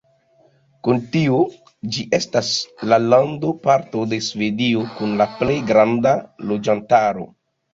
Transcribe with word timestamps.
Kun 0.85 1.01
tio, 1.15 1.41
ĝi 1.97 2.05
estas 2.19 2.49
la 2.93 2.99
landoparto 3.15 4.07
de 4.15 4.21
Svedio 4.31 4.89
kun 4.97 5.15
la 5.23 5.29
plej 5.37 5.59
granda 5.71 6.17
loĝantaro. 6.55 7.31